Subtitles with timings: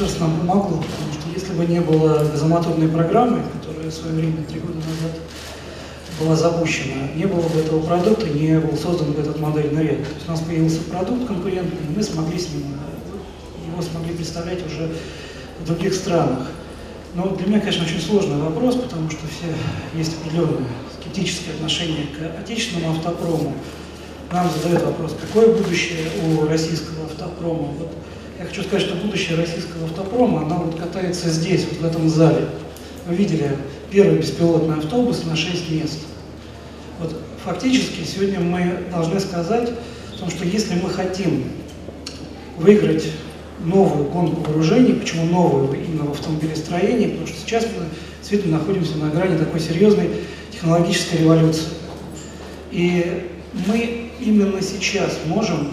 [0.00, 4.42] государство нам помогло, потому что если бы не было газомоторной программы, которая в свое время,
[4.44, 5.20] три года назад,
[6.18, 9.98] была запущена, не было бы этого продукта, не был создан бы этот модельный ряд.
[9.98, 12.64] То есть у нас появился продукт конкурентный, и мы смогли с ним,
[13.70, 14.90] его смогли представлять уже
[15.60, 16.48] в других странах.
[17.14, 19.52] Но для меня, конечно, очень сложный вопрос, потому что все
[19.98, 20.64] есть определенное
[20.98, 23.54] скептическое отношение к отечественному автопрому.
[24.32, 27.68] Нам задают вопрос, какое будущее у российского автопрома.
[27.78, 27.92] Вот
[28.40, 32.46] я хочу сказать, что будущее российского автопрома, оно вот катается здесь, вот в этом зале.
[33.06, 33.54] Вы видели
[33.90, 35.98] первый беспилотный автобус на 6 мест.
[36.98, 39.68] Вот фактически сегодня мы должны сказать
[40.14, 41.50] о том, что если мы хотим
[42.56, 43.08] выиграть
[43.62, 47.84] новую гонку вооружений, почему новую именно в автомобилестроении, потому что сейчас мы
[48.20, 50.08] действительно находимся на грани такой серьезной
[50.50, 51.68] технологической революции.
[52.70, 53.28] И
[53.66, 55.72] мы именно сейчас можем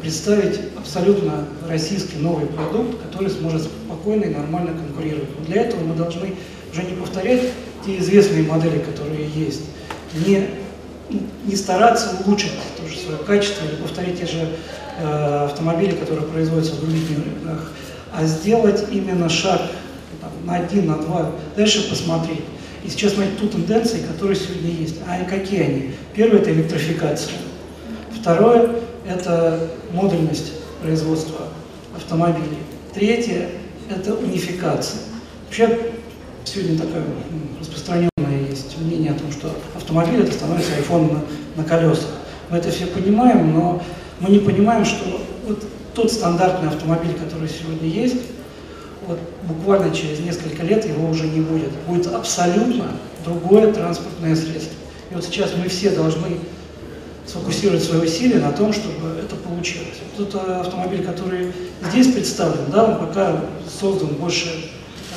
[0.00, 5.28] представить абсолютно российский новый продукт, который сможет спокойно и нормально конкурировать.
[5.38, 6.34] Но для этого мы должны
[6.72, 7.42] уже не повторять
[7.84, 9.62] те известные модели, которые есть,
[10.26, 10.48] не,
[11.44, 14.48] не стараться улучшить тоже свое качество или повторить те же
[15.00, 17.72] э, автомобили, которые производятся в других рынках,
[18.12, 19.60] а сделать именно шаг
[20.20, 22.42] там, на один, на два, дальше посмотреть.
[22.84, 24.96] И сейчас смотреть ту тенденции, которые сегодня есть.
[25.06, 25.94] А какие они?
[26.14, 27.32] Первое– это электрификация.
[28.20, 28.70] Второе–
[29.06, 31.48] это модульность производства
[31.96, 32.58] автомобилей.
[32.94, 33.48] Третье–
[33.90, 35.00] это унификация.
[35.46, 35.92] Вообще,
[36.44, 37.04] сегодня такое
[37.60, 42.10] распространенное есть мнение о том, что автомобиль это становится iPhone на, на колесах.
[42.50, 43.82] Мы это все понимаем, но
[44.20, 45.64] мы не понимаем, что вот
[45.94, 48.22] тот стандартный автомобиль, который сегодня есть,
[49.06, 51.70] вот буквально через несколько лет его уже не будет.
[51.86, 52.86] Будет абсолютно
[53.24, 54.74] другое транспортное средство.
[55.10, 56.38] И вот сейчас мы все должны
[57.26, 59.98] сфокусировать свои усилия на том, чтобы это получилось.
[60.16, 61.52] Тот автомобиль, который
[61.90, 63.40] здесь представлен, да, он пока
[63.80, 64.48] создан больше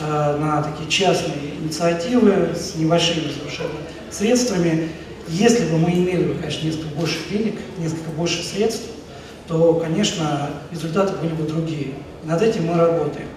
[0.00, 3.78] Э, на такие частные инициативы с небольшими совершенно
[4.10, 4.88] средствами.
[5.28, 8.88] Если бы мы имели, конечно, несколько больше денег, несколько больше средств,
[9.46, 11.94] то, конечно, результаты были бы другие.
[12.24, 13.28] Над этим мы работаем.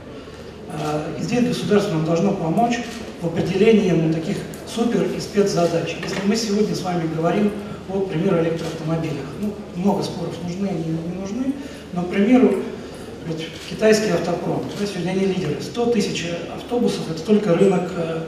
[0.74, 2.80] Э, и здесь государство нам должно помочь
[3.22, 4.38] в определении ну, таких
[4.68, 5.96] супер и спецзадач.
[6.02, 7.52] Если мы сегодня с вами говорим
[7.90, 11.54] о, к примеру, электроавтомобилях, ну, много споров нужны, они не нужны,
[11.94, 12.56] но, к примеру,
[13.28, 15.58] ведь китайский автопром, да, сегодня они лидеры.
[15.62, 18.28] 100 тысяч автобусов– это только рынок э,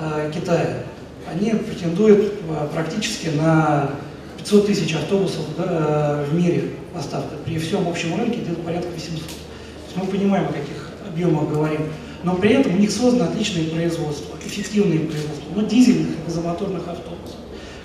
[0.00, 0.84] э, Китая.
[1.30, 3.90] Они претендуют э, практически на
[4.38, 7.36] 500 тысяч автобусов да, в мире поставка.
[7.44, 9.18] При всем общем рынке где-то порядка 800.
[9.18, 11.82] То есть мы понимаем, о каких объемах говорим.
[12.24, 17.36] Но при этом у них создано отличное производство, эффективные производства, но дизельных и газомоторных автобусов.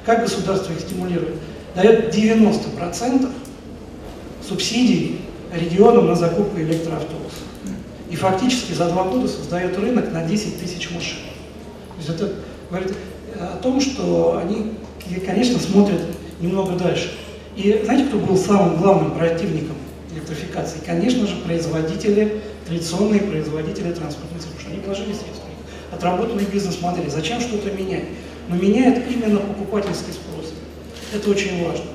[0.08, 1.36] Как государство их стимулирует?
[1.76, 3.30] Дает 90%
[4.42, 5.20] субсидий
[5.54, 7.44] регионам на закупку электроавтобусов.
[8.10, 11.18] И фактически за два года создает рынок на 10 тысяч машин.
[11.90, 12.36] То есть это
[12.70, 12.94] говорит
[13.38, 14.76] о том, что они,
[15.26, 16.00] конечно, смотрят
[16.40, 17.12] немного дальше.
[17.58, 19.76] И знаете, кто был самым главным противником
[20.14, 20.78] электрификации?
[20.86, 24.68] Конечно же, производители, традиционные производители транспортных средств.
[24.72, 25.47] Они вложили средства.
[25.92, 27.10] Отработанные бизнес-модели.
[27.10, 28.06] Зачем что-то менять?
[28.50, 30.54] Но меняет именно покупательский спрос.
[31.14, 31.86] Это очень важно.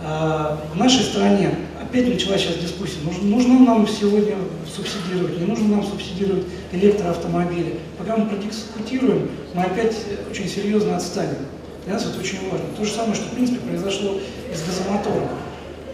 [0.00, 1.50] А, в нашей стране
[1.82, 4.36] опять началась сейчас дискуссия, нужно, нужно нам сегодня
[4.72, 7.78] субсидировать, не нужно нам субсидировать электроавтомобили.
[7.98, 9.96] Пока мы продискутируем, мы опять
[10.30, 11.38] очень серьезно отстанем.
[11.84, 12.66] Для нас это очень важно.
[12.76, 14.20] То же самое, что в принципе произошло
[14.52, 15.28] и с газомотором.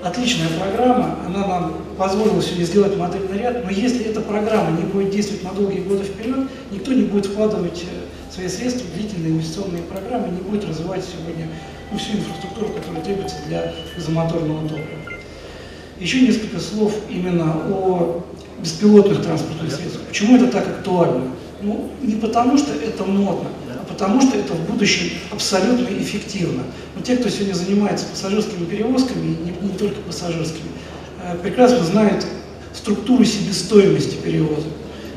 [0.03, 5.11] Отличная программа, она нам позволила сегодня сделать модельный ряд, но если эта программа не будет
[5.11, 6.49] действовать на долгие годы вперед,
[6.85, 11.49] никто не будет вкладывать э, свои средства в длительные инвестиционные программы, не будет развивать сегодня
[11.91, 15.19] ну, всю инфраструктуру, которая требуется для газомоторного топлива.
[15.99, 18.23] Еще несколько слов именно о
[18.61, 20.03] беспилотных транспортных средствах.
[20.09, 21.29] Почему это так актуально?
[21.63, 26.65] Ну, не потому, что это модно, а потому, что это в будущем абсолютно эффективно.
[26.95, 30.69] Но те, кто сегодня занимается пассажирскими перевозками, не, не только пассажирскими,
[31.23, 32.27] э, прекрасно знают
[32.75, 34.67] структуру себестоимости перевоза.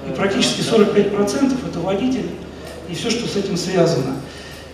[0.07, 2.30] И практически 45% это водитель
[2.89, 4.15] и все, что с этим связано.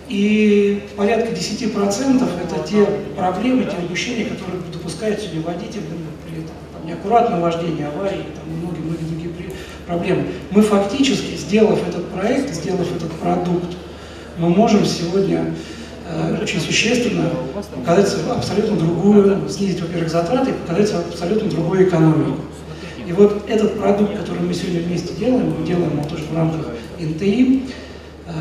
[0.09, 2.85] И порядка 10% это те
[3.15, 5.81] проблемы, те упущения, которые допускает сегодня водитель
[6.25, 9.30] при там, неаккуратном вождении, аварии, там, многие-многие другие
[9.88, 10.25] проблемы.
[10.51, 13.75] Мы фактически, сделав этот проект, сделав этот продукт,
[14.38, 15.53] мы можем сегодня
[16.09, 17.29] э, очень существенно
[17.75, 22.39] показать абсолютно другую, снизить, во-первых, затраты и показать абсолютно другую экономику.
[23.07, 26.67] И вот этот продукт, который мы сегодня вместе делаем, мы делаем его тоже в рамках
[27.00, 27.63] НТИ,
[28.27, 28.31] э,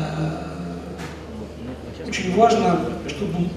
[2.07, 3.49] очень важно, чтобы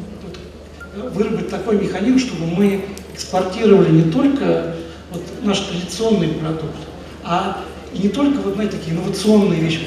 [1.15, 4.75] выработать такой механизм, чтобы мы экспортировали не только
[5.13, 6.77] вот наш традиционный продукт,
[7.23, 7.63] а
[7.93, 9.81] не только вот знаете, такие инновационные вещи,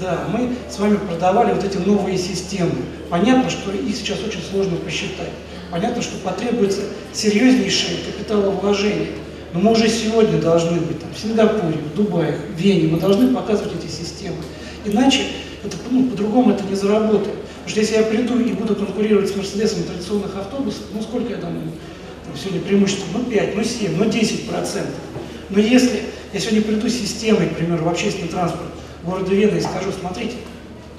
[0.00, 2.72] да, мы с вами продавали вот эти новые системы.
[3.10, 5.30] Понятно, что их сейчас очень сложно посчитать.
[5.70, 6.80] Понятно, что потребуется
[7.12, 9.08] серьезнейшее капиталовложение.
[9.52, 13.34] Но мы уже сегодня должны быть там, в Сингапуре, в Дубае, в Вене, мы должны
[13.34, 14.36] показывать эти системы.
[14.84, 15.22] Иначе
[15.64, 17.34] это, ну, по-другому это не заработает.
[17.34, 21.36] Потому что если я приду и буду конкурировать с Мерседесом традиционных автобусов, ну сколько я
[21.36, 21.72] думаю,
[22.24, 24.94] там сегодня преимущество, ну 5, ну 7, ну 10 процентов.
[25.50, 26.02] Но если
[26.32, 28.68] я сегодня приду с системой, к примеру, в общественный транспорт
[29.04, 30.36] города Вены и скажу, смотрите,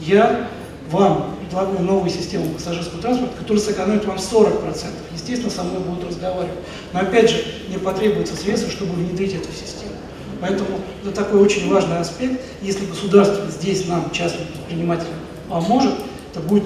[0.01, 0.47] я
[0.91, 4.85] вам предлагаю новую систему пассажирского транспорта, которая сэкономит вам 40%.
[5.13, 6.59] Естественно, со мной будут разговаривать.
[6.93, 9.91] Но опять же, мне потребуется средства, чтобы внедрить эту систему.
[10.39, 12.41] Поэтому это такой очень важный аспект.
[12.61, 15.13] Если государство здесь нам, частным предпринимателям,
[15.49, 15.93] поможет,
[16.31, 16.63] это будет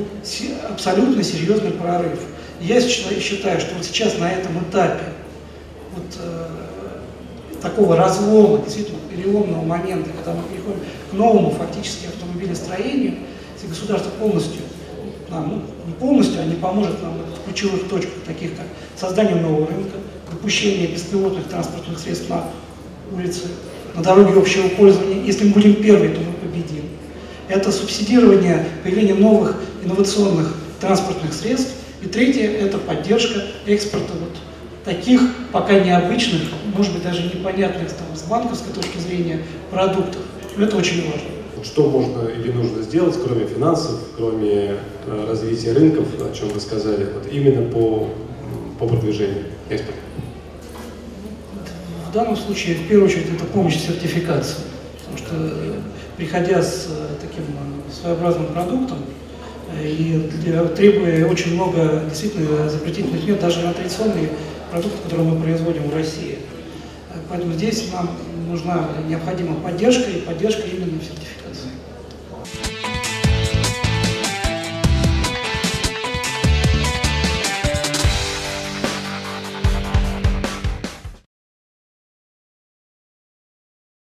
[0.70, 2.20] абсолютно серьезный прорыв.
[2.62, 5.06] я считаю, что вот сейчас на этом этапе
[5.96, 6.48] вот, э,
[7.60, 10.80] такого разлома, действительно переломного момента, когда мы переходим
[11.10, 13.16] к новому фактически автомобилестроению,
[13.56, 14.62] если государство полностью,
[15.36, 18.66] нам, ну, не полностью, а не поможет нам в ключевых точках, таких как
[18.96, 19.98] создание нового рынка,
[20.32, 22.46] допущение беспилотных транспортных средств на
[23.14, 23.44] улице,
[23.96, 25.24] на дороге общего пользования.
[25.24, 26.84] Если мы будем первыми, то мы победим.
[27.48, 31.72] Это субсидирование появления новых инновационных транспортных средств.
[32.02, 34.36] И третье– это поддержка экспорта вот
[34.84, 35.22] таких
[35.52, 36.44] пока необычных,
[36.76, 39.40] может быть, даже непонятных там, с банковской точки зрения
[39.72, 40.22] продуктов.
[40.58, 41.35] Это очень важно.
[41.64, 44.76] Что можно или нужно сделать, кроме финансов, кроме
[45.08, 48.10] э, развития рынков, о чем вы сказали, вот именно по,
[48.80, 50.00] по продвижению экспорта?
[52.10, 54.64] В данном случае, в первую очередь, это помощь сертификации.
[55.00, 55.76] Потому что,
[56.18, 59.00] приходя с э, таким э, своеобразным продуктом,
[59.82, 60.30] и
[60.76, 64.30] требуя очень много действительно запретительных мер, даже на традиционные
[64.72, 66.38] продукты, которые мы производим в России.
[67.30, 68.12] Поэтому здесь нам
[68.48, 71.15] нужна необходима поддержка и поддержка именно в.